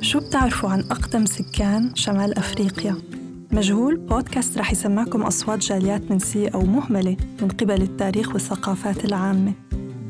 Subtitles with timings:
[0.00, 2.96] شو بتعرفوا عن أقدم سكان شمال أفريقيا؟
[3.52, 9.52] مجهول بودكاست رح يسمعكم أصوات جاليات منسية أو مهملة من قبل التاريخ والثقافات العامة.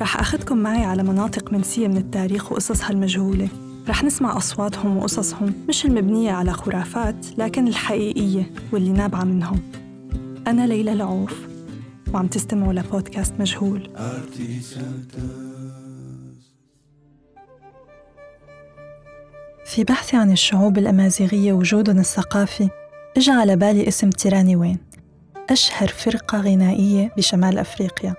[0.01, 3.48] رح أخذكم معي على مناطق منسية من التاريخ وقصصها المجهولة.
[3.88, 9.61] رح نسمع أصواتهم وقصصهم مش المبنية على خرافات لكن الحقيقية واللي نابعة منهم.
[10.46, 11.34] أنا ليلى العوف
[12.14, 13.91] وعم تستمعوا لبودكاست مجهول.
[19.68, 22.68] في بحثي عن الشعوب الأمازيغية وجودهم الثقافي
[23.16, 24.78] إجا على بالي اسم تيراني وين
[25.50, 28.14] أشهر فرقة غنائية بشمال أفريقيا.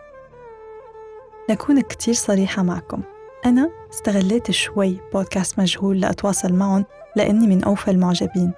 [1.49, 3.01] لأكون كتير صريحة معكم.
[3.45, 6.85] أنا استغليت شوي بودكاست مجهول لأتواصل معهم
[7.15, 8.51] لأني من أوفى المعجبين.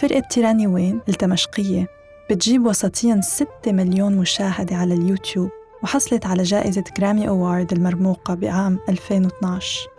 [0.00, 1.86] فرقة تيراني وين الدمشقية
[2.30, 5.50] بتجيب وسطيا 6 مليون مشاهدة على اليوتيوب
[5.82, 9.97] وحصلت على جائزة جرامي أوارد المرموقة بعام 2012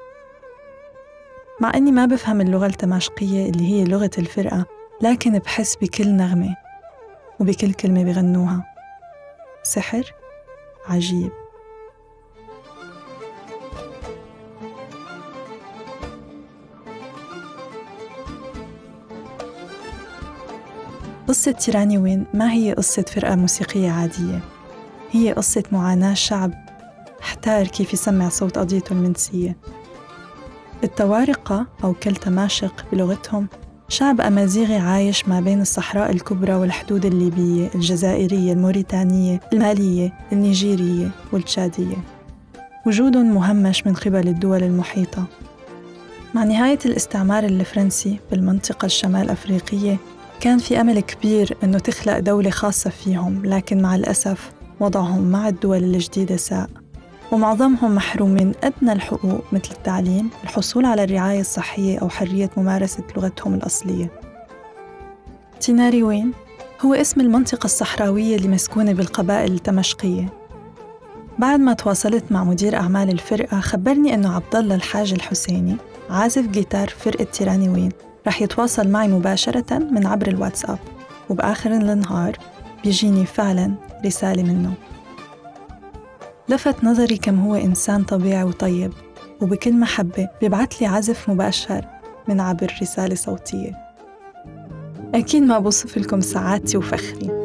[1.61, 4.65] مع أني ما بفهم اللغة التماشقية اللي هي لغة الفرقة
[5.01, 6.55] لكن بحس بكل نغمة
[7.39, 8.63] وبكل كلمة بغنوها.
[9.63, 10.13] سحر
[10.87, 11.31] عجيب.
[21.27, 24.39] قصة تيراني وين؟ ما هي قصة فرقة موسيقية عادية؟
[25.11, 26.51] هي قصة معاناة شعب.
[27.21, 29.57] أحتار كيف يسمع صوت قضيته المنسية.
[30.83, 33.47] التوارقة أو كلتماشق بلغتهم
[33.89, 41.97] شعب أمازيغي عايش ما بين الصحراء الكبرى والحدود الليبية، الجزائرية، الموريتانية، المالية، النيجيرية والتشادية.
[42.87, 45.23] وجودهم مهمش من قبل الدول المحيطة.
[46.35, 49.97] مع نهاية الاستعمار الفرنسي بالمنطقة الشمال أفريقية،
[50.39, 55.83] كان في أمل كبير إنه تخلق دولة خاصة فيهم، لكن مع الأسف وضعهم مع الدول
[55.83, 56.69] الجديدة ساء.
[57.31, 63.53] ومعظمهم محروم من أدنى الحقوق مثل التعليم، الحصول على الرعاية الصحية أو حرية ممارسة لغتهم
[63.53, 64.11] الأصلية.
[65.59, 66.31] تيناري وين
[66.81, 70.33] هو اسم المنطقة الصحراوية اللي مسكونة بالقبائل التمشقية.
[71.39, 75.75] بعد ما تواصلت مع مدير أعمال الفرقة خبرني إنه عبد الله الحاج الحسيني
[76.09, 77.91] عازف جيتار فرقة تيراني وين
[78.27, 80.79] رح يتواصل معي مباشرة من عبر الواتساب
[81.29, 82.37] وبآخر النهار
[82.83, 83.73] بيجيني فعلا
[84.05, 84.73] رسالة منه
[86.49, 88.91] لفت نظري كم هو إنسان طبيعي وطيب
[89.41, 91.85] وبكل محبة بيبعت لي عزف مباشر
[92.27, 93.71] من عبر رسالة صوتية.
[95.15, 97.38] أكيد ما بوصف لكم سعادتي وفخري.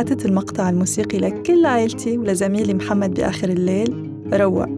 [0.00, 4.68] بعثت المقطع الموسيقي لكل عائلتي ولزميلي محمد بآخر الليل روق.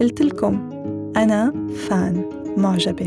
[0.00, 0.70] قلت لكم
[1.16, 1.52] أنا
[1.88, 2.24] فان
[2.56, 3.06] معجبة.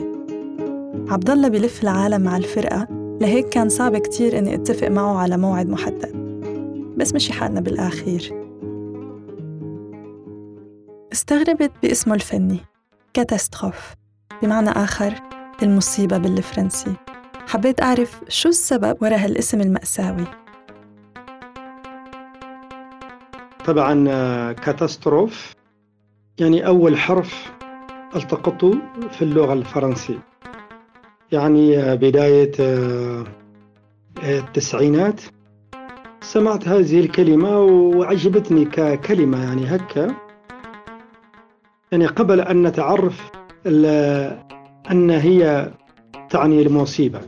[1.09, 2.87] عبد الله بلف العالم مع الفرقة
[3.21, 6.11] لهيك كان صعب كتير إني أتفق معه على موعد محدد.
[6.97, 8.33] بس مشي حالنا بالآخير.
[11.13, 12.59] استغربت باسمه الفني.
[13.13, 13.93] كاتاستروف.
[14.41, 15.13] بمعنى آخر
[15.63, 16.93] المصيبة بالفرنسي.
[17.47, 20.25] حبيت أعرف شو السبب وراء هالاسم المأساوي.
[23.69, 25.53] طبعا كاتاستروف.
[26.39, 27.51] يعني أول حرف
[28.15, 28.71] التقطه
[29.11, 30.19] في اللغة الفرنسية.
[31.31, 32.51] يعني بداية
[34.23, 35.21] التسعينات.
[36.21, 40.15] سمعت هذه الكلمة وعجبتني ككلمة يعني هكا.
[41.91, 43.31] يعني قبل أن نتعرف
[44.91, 45.71] أن هي
[46.29, 47.21] تعني المصيبة.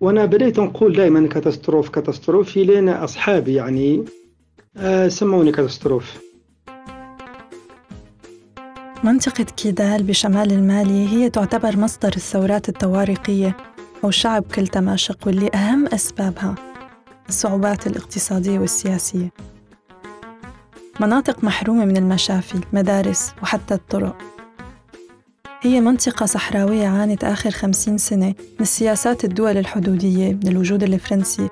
[0.00, 3.98] وأنا بديت نقول دائما catastrophe catastrophe لين أصحابي يعني.
[3.98, 4.17] آه
[5.08, 6.18] سموني catastrophe
[9.04, 13.56] منطقة كيدال بشمال المالي هي تعتبر مصدر الثورات الطوارقية
[14.04, 16.54] أو شعب كل تماشق واللي أهم أسبابها
[17.28, 19.32] الصعوبات الاقتصادية والسياسية.
[21.00, 24.16] مناطق محرومة من المشافي، المدارس وحتى الطرق.
[25.60, 31.48] هي منطقة صحراوية عانت آخر خمسين سنة من سياسات الدول الحدودية من الوجود الفرنسي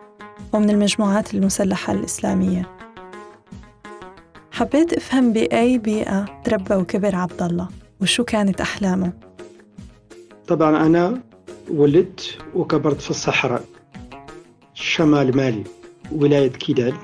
[0.52, 2.75] ومن المجموعات المسلحة الإسلامية.
[4.56, 7.68] حبيت أفهم بأي بيئة تربى وكبر عبد الله
[8.00, 9.12] وشو كانت أحلامه؟
[10.48, 11.22] طبعا أنا
[11.70, 13.64] ولدت وكبرت في الصحراء
[14.74, 15.64] شمال مالي
[16.12, 16.94] ولاية كيدال.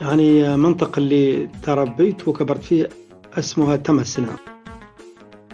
[0.00, 2.88] يعني منطقة اللي تربيت وكبرت فيه
[3.38, 4.36] اسمها تمسنا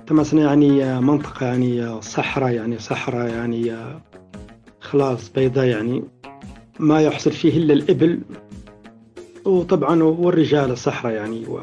[0.06, 3.76] تمسنا يعني منطقة يعني صحراء يعني صحراء يعني
[4.81, 6.05] خلاص بيضاء يعني
[6.79, 8.20] ما يحصل فيه إلا الإبل
[9.48, 11.60] وطبعا والرجال الصحراء يعني و...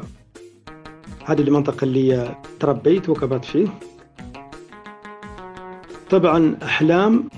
[1.24, 3.68] هذه المنطقة اللي تربيت وكبرت فيه.
[6.10, 7.28] طبعا أحلام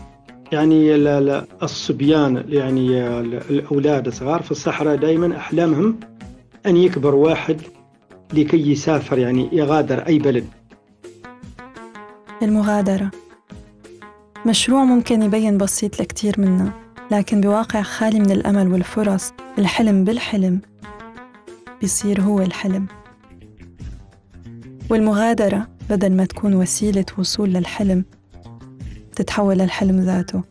[0.53, 0.95] يعني
[1.63, 6.01] الصبيان يعني الأولاد الصغار في الصحراء دائما أحلامهم
[6.67, 7.61] أن يكبر واحد
[8.33, 10.47] لكي يسافر يعني يغادر أي بلد.
[12.43, 13.11] المغادرة.
[14.47, 16.88] مشروع ممكن يبين بسيط لكتير منا.
[17.11, 20.61] لكن بواقع خالي من الأمل والفرص الحلم بالحلم
[21.81, 22.87] بيصير هو الحلم.
[24.91, 28.05] والمغادرة بدل ما تكون وسيلة وصول للحلم
[29.17, 30.43] تتحول للحلم ذاته.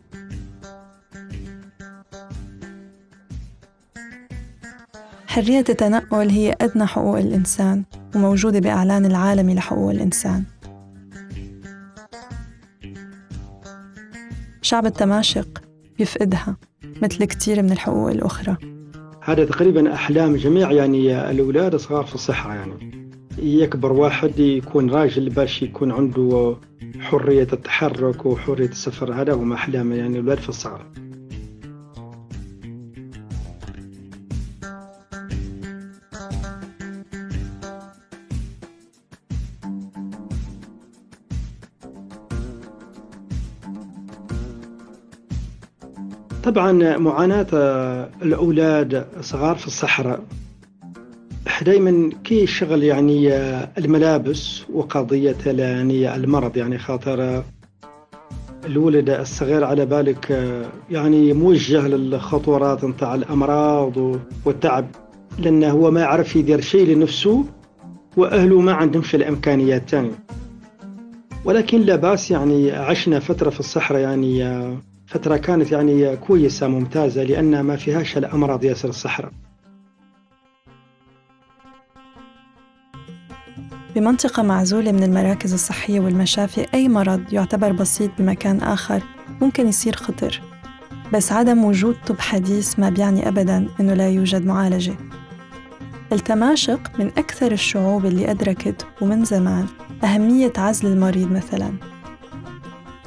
[5.26, 7.84] حرية التنقل هي أدنى حقوق الإنسان
[8.14, 10.44] وموجودة بإعلان العالمي لحقوق الإنسان.
[14.62, 15.67] شعب التماشق
[15.98, 16.56] يفقدها
[17.02, 18.56] مثل كتير من الحقوق الأخرى.
[19.22, 23.08] هذا تقريبا أحلام جميع يعني الأولاد الصغار في الصحة يعني.
[23.38, 26.56] يكبر واحد يكون راجل باش يكون عنده
[27.00, 30.86] حرية التحرك وحرية السفر هذا هم أحلام يعني الأولاد في الصغر.
[46.50, 47.46] طبعا معاناة
[48.22, 50.20] الأولاد الصغار في الصحراء.
[51.62, 53.36] دائما كي شغل يعني
[53.78, 57.42] الملابس وقضية يعني المرض يعني خاطر
[58.64, 60.30] الولد الصغير على بالك
[60.90, 64.86] يعني موجه للخطورات نتاع الأمراض والتعب
[65.38, 67.44] لأنه هو ما يعرف يدير شيء لنفسه
[68.16, 70.10] وأهله ما عندهمش الإمكانيات تاني
[71.44, 74.44] ولكن لا بأس يعني عشنا فترة في الصحراء يعني
[75.08, 79.32] فترة كانت يعني كويسة ممتازة لأن ما فيهاش الأمراض ياسر الصحراء.
[83.94, 89.02] بمنطقة معزولة من المراكز الصحية والمشافي أي مرض يعتبر بسيط بمكان آخر
[89.40, 90.42] ممكن يصير خطر.
[91.12, 94.94] بس عدم وجود طب حديث ما بيعني أبداً إنه لا يوجد معالجة.
[96.12, 99.66] التماشق من أكثر الشعوب اللي أدركت ومن زمان
[100.04, 101.97] أهمية عزل المريض مثلاً.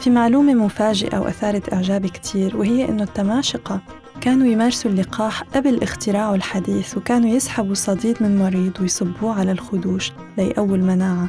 [0.01, 3.81] في معلومة مفاجئة وأثارت إعجابي كتير وهي إنه التماشقة
[4.21, 10.75] كانوا يمارسوا اللقاح قبل اختراعه الحديث وكانوا يسحبوا صديد من مريض ويصبوه على الخدوش ليقووا
[10.75, 11.27] المناعة.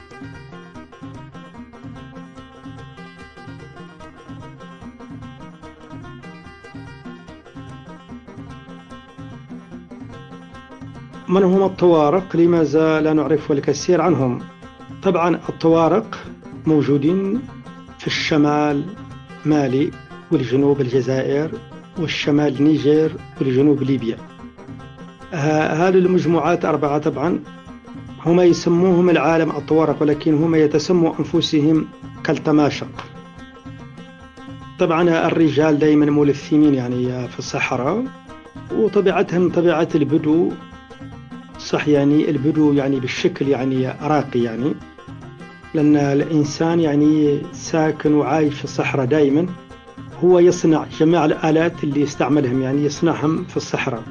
[11.29, 14.39] من هم الطوارق؟ لماذا لا نعرف الكثير عنهم؟
[15.03, 16.19] طبعا الطوارق
[16.67, 17.43] موجودين
[18.03, 18.85] في الشمال
[19.45, 19.91] مالي
[20.31, 21.51] والجنوب الجزائر
[21.99, 24.17] والشمال نيجر والجنوب ليبيا.
[25.33, 27.41] هذه المجموعات أربعة طبعا.
[28.27, 31.87] هما يسموهم العالم الطوارق ولكن هما يتسموا أنفسهم
[32.25, 33.05] كالتماشق.
[34.79, 38.05] طبعا الرجال دائما ملثمين يعني في الصحراء
[38.73, 40.51] وطبيعتهم طبيعة البدو.
[41.59, 44.75] صح يعني البدو يعني بالشكل يعني راقي يعني.
[45.75, 49.47] لأن الإنسان يعني ساكن وعايش في الصحراء دائما
[50.25, 54.03] هو يصنع جميع الآلات اللي يستعملهم يعني يصنعهم في الصحراء.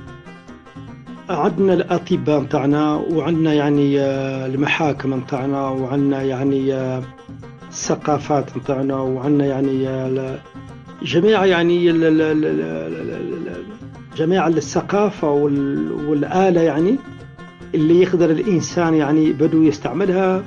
[1.30, 7.04] عندنا الأطباء متاعنا وعندنا يعني آه، المحاكم متاعنا وعندنا يعني آه،
[7.70, 10.40] الثقافات متاعنا وعندنا يعني آه،
[11.04, 11.92] جميع يعني
[14.18, 15.32] جميع الثقافة
[16.08, 16.96] والآلة يعني
[17.76, 20.44] اللي يقدر الإنسان يعني بدو يستعملها.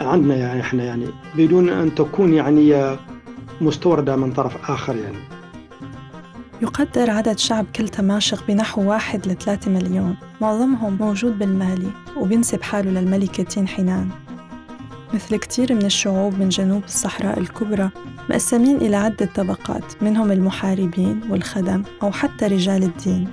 [0.00, 2.96] عندنا يعني إحنا يعني بدون أن تكون يعني
[3.60, 5.18] مستوردة من طرف آخر يعني.
[6.62, 10.16] يقدر عدد شعب كل تماشق بنحو واحد لثلاثة مليون.
[10.40, 14.08] معظمهم موجود بالمالي وبينسب حاله للملكة تين حنان
[15.14, 17.90] مثل كتير من الشعوب من جنوب الصحراء الكبرى
[18.30, 23.28] مقسمين إلى عدة طبقات منهم المحاربين والخدم أو حتى رجال الدين.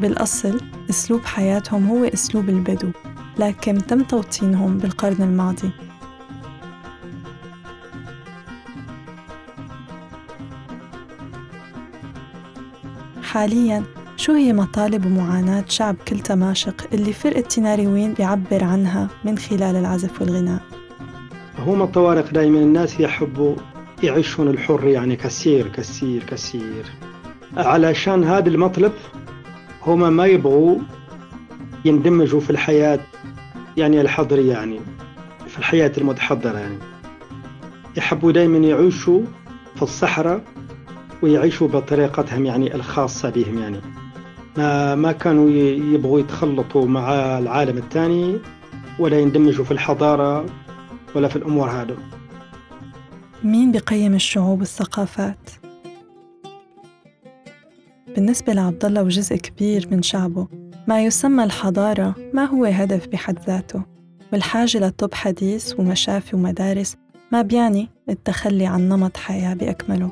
[0.00, 2.90] بالأصل أسلوب حياتهم هو أسلوب البدو
[3.38, 5.70] لكن تم توطينهم بالقرن الماضي.
[13.38, 13.82] حالياً
[14.16, 20.20] شو هي مطالب ومعاناة شعب كل تماشق اللي فرقة تيناريوين بيعبر عنها من خلال العزف
[20.20, 20.60] والغناء؟
[21.58, 23.56] هم الطوارق دائما الناس يحبوا
[24.02, 26.84] يعيشون الحر يعني كثير كثير كثير.
[27.56, 28.92] علشان هذا المطلب
[29.86, 30.78] هم ما يبغوا
[31.84, 33.00] يندمجوا في الحياة
[33.76, 34.80] يعني الحضرية يعني
[35.48, 36.78] في الحياة المتحضرة يعني.
[37.96, 39.22] يحبوا دائما يعيشوا
[39.76, 40.57] في الصحراء
[41.22, 43.80] ويعيشوا بطريقتهم يعني الخاصة بهم يعني.
[44.56, 45.50] ما ما كانوا
[45.94, 48.38] يبغوا يتخلطوا مع العالم الثاني
[48.98, 50.46] ولا يندمجوا في الحضارة
[51.14, 51.96] ولا في الأمور هذا
[53.44, 55.50] مين بقيم الشعوب والثقافات؟
[58.14, 60.46] بالنسبة لعبد الله وجزء كبير من شعبه
[60.88, 63.82] ما يسمى الحضارة ما هو هدف بحد ذاته؟
[64.32, 66.96] والحاجة لطب حديث ومشافي ومدارس
[67.32, 70.10] ما بيعني التخلي عن نمط حياة بأكمله؟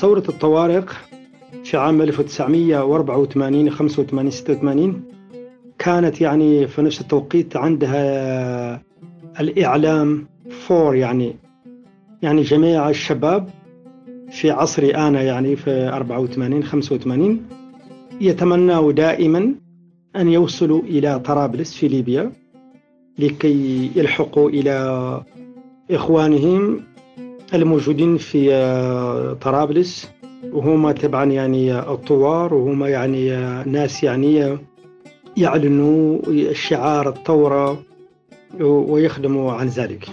[0.00, 0.90] ثورة الطوارق
[1.64, 5.02] في عام 1984 85 86
[5.78, 8.82] كانت يعني في نفس التوقيت عندها
[9.40, 11.36] الإعلام فور يعني
[12.22, 13.50] يعني جميع الشباب
[14.30, 17.46] في عصري أنا يعني في 84 85
[18.20, 19.54] يتمنوا دائما
[20.16, 22.32] أن يوصلوا إلى طرابلس في ليبيا
[23.18, 25.22] لكي يلحقوا إلى
[25.90, 26.80] إخوانهم
[27.54, 30.08] الموجودين في آه، طرابلس.
[30.52, 33.30] وهما طبعا يعني الثوار وهما يعني
[33.66, 34.58] ناس يعني
[35.36, 36.18] يعلنوا
[36.52, 37.82] شعار الثورة
[38.60, 40.08] ويخدموا عن ذلك.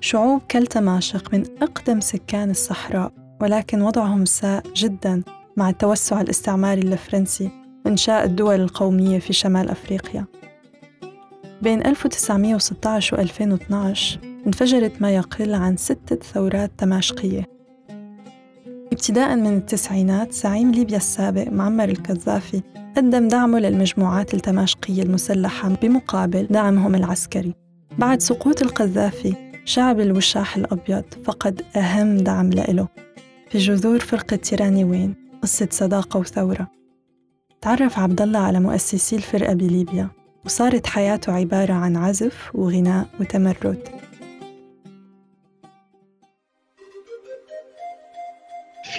[0.00, 5.22] شعوب كالتماشق من أقدم سكان الصحراء ولكن وضعهم ساء جدا
[5.56, 7.50] مع التوسع الاستعماري الفرنسي
[7.86, 10.24] وإنشاء الدول القومية في شمال أفريقيا.
[11.62, 17.46] بين 1916 و 2012 انفجرت ما يقل عن ستة ثورات تماشقية
[18.92, 22.62] ابتداء من التسعينات زعيم ليبيا السابق معمر القذافي
[22.96, 27.54] قدم دعمه للمجموعات التماشقية المسلحة بمقابل دعمهم العسكري.
[27.98, 32.88] بعد سقوط القذافي شعب الوشاح الأبيض فقد أهم دعم لإله.
[33.50, 36.68] في جذور فرقة تيراني وين قصة صداقة وثورة.
[37.60, 40.08] تعرف عبد الله على مؤسسي الفرقة بليبيا
[40.44, 43.99] وصارت حياته عبارة عن عزف وغناء وتمرد.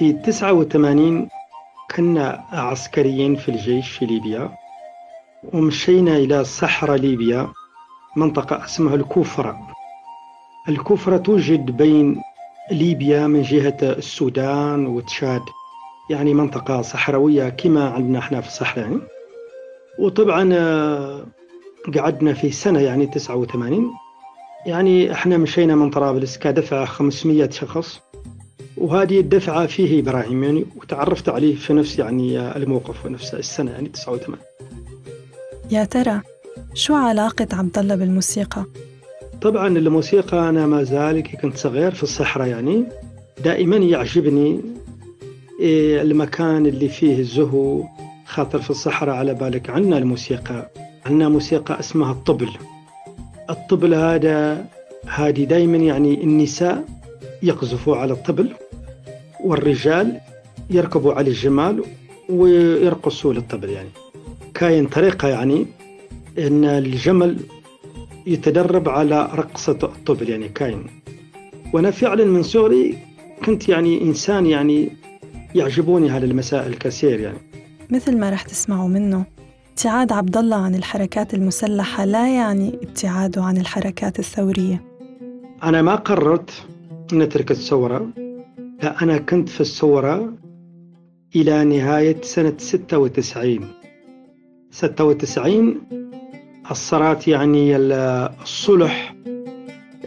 [0.01, 1.27] في 89
[1.95, 4.51] كنا عسكريين في الجيش في ليبيا
[5.53, 7.47] ومشينا إلى صحراء ليبيا
[8.15, 9.67] منطقة اسمها الكوفرة.
[10.69, 12.21] الكوفرة توجد بين
[12.71, 15.41] ليبيا من جهة السودان وتشاد
[16.09, 18.85] يعني منطقة صحراوية كما عندنا إحنا في الصحراء.
[18.85, 18.99] يعني
[19.99, 21.25] وطبعا آه،
[21.97, 23.91] قعدنا في سنة يعني 89
[24.65, 28.10] يعني إحنا مشينا من طرابلس كدفعة 500 شخص.
[28.77, 34.37] وهذه الدفعة فيه إبراهيم يعني وتعرفت عليه في نفس يعني الموقف ونفس السنة يعني 89
[35.71, 36.21] يا ترى
[36.73, 38.65] شو علاقة عبد الله بالموسيقى؟
[39.41, 42.83] طبعا الموسيقى أنا ما زال كنت صغير في الصحراء يعني
[43.43, 44.61] دائما يعجبني
[45.59, 47.83] إيه، المكان اللي فيه الزهو
[48.25, 50.69] خاطر في الصحراء على بالك عندنا الموسيقى
[51.05, 52.49] عندنا موسيقى اسمها الطبل
[53.49, 54.65] الطبل هذا
[55.07, 56.85] هذه دائما يعني النساء
[57.43, 58.49] يقذفوا على الطبل
[59.43, 60.19] والرجال
[60.69, 61.83] يركبوا على الجمال
[62.29, 63.89] ويرقصوا للطبل يعني.
[64.53, 65.65] كاين طريقة يعني
[66.39, 67.39] أن الجمل
[68.27, 70.87] يتدرب على رقصة الطبل يعني كاين.
[71.73, 72.97] وأنا فعلا من صغري
[73.45, 74.89] كنت يعني إنسان يعني
[75.55, 77.37] يعجبوني هذه المسائل كثير يعني.
[77.89, 79.25] مثل ما رح تسمعوا منه
[79.69, 84.83] ابتعاد عبد الله عن الحركات المسلحة لا يعني ابتعاده عن الحركات الثورية.
[85.63, 86.51] أنا ما قررت
[87.13, 88.09] نترك الثورة
[88.83, 90.33] لا أنا كنت في الثورة
[91.35, 93.59] إلى نهاية سنة 96
[94.71, 95.81] 96
[96.65, 99.15] أثرت يعني الصلح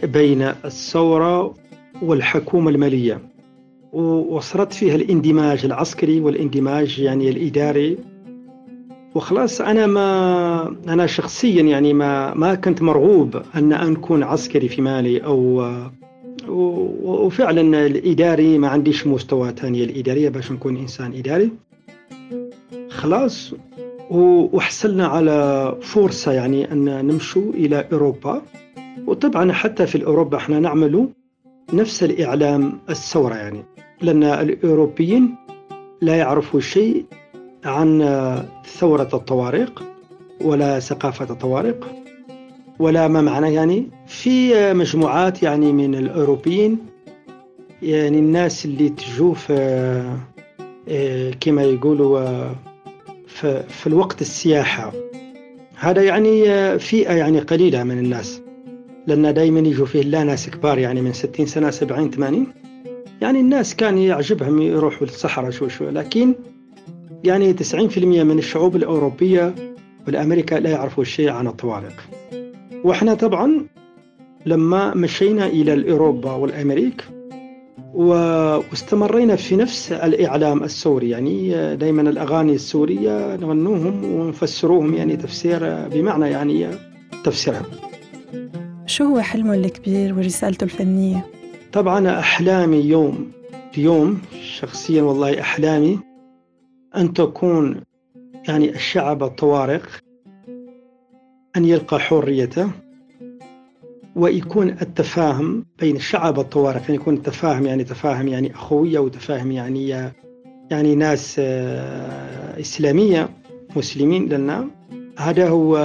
[0.03, 1.53] بين الثورة
[2.01, 3.21] والحكومة المالية.
[3.93, 7.97] وصرت فيها الاندماج العسكري والاندماج يعني الإداري.
[9.15, 15.25] وخلاص أنا ما أنا شخصيا يعني ما ما كنت مرغوب أن أكون عسكري في مالي
[15.25, 15.71] أو
[16.47, 21.51] وفعلا الإداري ما عنديش مستوى ثانية الإدارية باش نكون إنسان إداري.
[22.89, 23.53] خلاص.
[24.09, 28.41] وحصلنا على فرصة يعني أن نمشوا إلى أوروبا.
[29.07, 31.09] وطبعا حتى في أوروبا إحنا نعمل
[31.73, 33.63] نفس الإعلام الثورة يعني.
[34.01, 35.35] لأن الأوروبيين
[36.01, 37.05] لا يعرفوا شيء
[37.65, 37.99] عن
[38.65, 39.83] ثورة الطوارق
[40.41, 42.04] ولا ثقافة الطوارق
[42.79, 46.77] ولا ما معنى يعني في مجموعات يعني من الأوروبيين
[47.81, 50.17] يعني الناس اللي تجوا في
[51.39, 52.49] كما يقولوا
[53.67, 54.93] في الوقت السياحة.
[55.75, 56.43] هذا يعني
[56.79, 58.41] فئة يعني قليلة من الناس.
[59.07, 62.47] لأن دائما يجوا فيه لا ناس كبار يعني من 60 سنة 70 80
[63.21, 65.91] يعني الناس كان يعجبهم يروحوا للصحراء شوي شوي.
[65.91, 66.35] لكن
[67.23, 69.55] يعني 90% من الشعوب الأوروبية
[70.07, 71.93] والأمريكا لا يعرفوا شيء عن الطوارق
[72.85, 73.67] وإحنا طبعا
[74.45, 77.05] لما مشينا إلى الأوروبا والأمريك
[77.93, 86.67] واستمرينا في نفس الإعلام السوري يعني دائما الأغاني السورية نغنوهم ونفسروهم يعني تفسير بمعنى يعني
[87.23, 87.65] تفسيرها
[88.85, 91.25] شو هو حلمه الكبير ورسالته الفنية؟
[91.73, 93.31] طبعا أحلامي يوم
[93.77, 95.99] اليوم شخصيا والله أحلامي
[96.95, 97.81] أن تكون
[98.47, 100.04] يعني الشعب الطوارق
[101.57, 102.69] أن يلقى حريته
[104.15, 109.89] ويكون التفاهم بين الشعب الطوارق يعني يكون التفاهم يعني تفاهم يعني أخوية وتفاهم يعني
[110.71, 113.29] يعني ناس آه، إسلامية
[113.75, 114.67] مسلمين لنا
[115.17, 115.77] هذا هو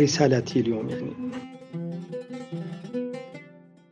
[0.00, 1.10] رسالتي اليوم يعني.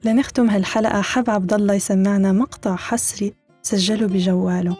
[0.04, 1.00] لنختم هالحلقة.
[1.00, 4.76] حب عبد الله يسمعنا مقطع حصري سجله بجواله.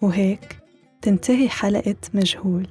[0.00, 0.56] وهيك
[1.02, 2.66] تنتهي حلقة مجهول.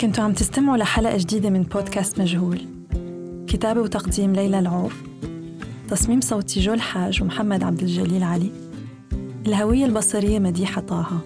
[0.00, 2.60] كنتوا عم تستمعوا لحلقة جديدة من بودكاست مجهول.
[3.46, 5.02] كتابة وتقديم ليلى العوف.
[5.88, 8.50] تصميم صوتي جو الحاج ومحمد عبد الجليل علي.
[9.46, 11.20] الهوية البصرية مديحة طه.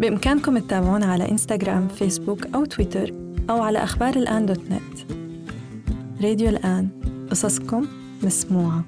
[0.00, 3.12] بإمكانكم تتابعونا على إنستغرام فيسبوك أو تويتر
[3.50, 5.12] أو على أخبار الآن دوت نت.
[6.22, 6.88] راديو الآن.
[7.30, 7.86] قصصكم
[8.22, 8.84] مسموعة.